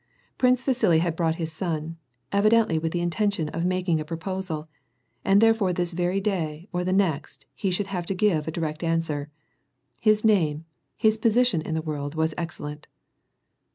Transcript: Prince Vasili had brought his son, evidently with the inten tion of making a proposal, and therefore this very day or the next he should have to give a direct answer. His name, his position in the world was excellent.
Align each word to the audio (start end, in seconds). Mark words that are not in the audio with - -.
Prince 0.39 0.63
Vasili 0.63 0.97
had 0.97 1.15
brought 1.15 1.35
his 1.35 1.51
son, 1.51 1.95
evidently 2.31 2.79
with 2.79 2.91
the 2.91 3.05
inten 3.05 3.31
tion 3.31 3.49
of 3.49 3.63
making 3.65 3.99
a 3.99 4.03
proposal, 4.03 4.67
and 5.23 5.39
therefore 5.39 5.71
this 5.73 5.91
very 5.91 6.19
day 6.19 6.67
or 6.73 6.83
the 6.83 6.91
next 6.91 7.45
he 7.53 7.69
should 7.69 7.85
have 7.85 8.07
to 8.07 8.15
give 8.15 8.47
a 8.47 8.51
direct 8.51 8.83
answer. 8.83 9.29
His 9.99 10.25
name, 10.25 10.65
his 10.97 11.19
position 11.19 11.61
in 11.61 11.75
the 11.75 11.83
world 11.83 12.15
was 12.15 12.33
excellent. 12.35 12.87